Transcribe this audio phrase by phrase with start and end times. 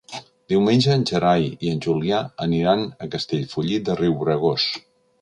[0.53, 4.71] Diumenge en Gerai i en Julià aniran a Castellfollit de Riubregós.